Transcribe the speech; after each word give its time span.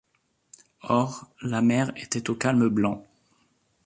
Or, 0.89 1.29
la 1.43 1.61
mer 1.61 1.91
était 1.95 2.31
au 2.31 2.33
calme 2.35 2.69
blanc. 2.69 3.05